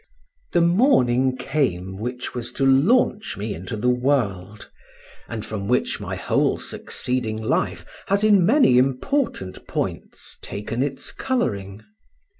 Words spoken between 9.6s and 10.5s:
points